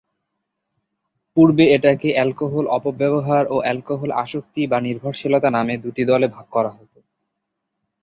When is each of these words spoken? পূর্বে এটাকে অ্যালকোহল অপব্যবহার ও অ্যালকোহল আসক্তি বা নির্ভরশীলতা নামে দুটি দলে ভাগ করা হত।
পূর্বে 1.37 1.63
এটাকে 1.75 2.09
অ্যালকোহল 2.13 2.65
অপব্যবহার 2.69 3.43
ও 3.45 3.55
অ্যালকোহল 3.61 4.11
আসক্তি 4.23 4.61
বা 4.67 4.77
নির্ভরশীলতা 4.81 5.49
নামে 5.49 5.75
দুটি 5.77 6.03
দলে 6.05 6.27
ভাগ 6.27 6.45
করা 6.51 6.71
হত। 6.77 6.93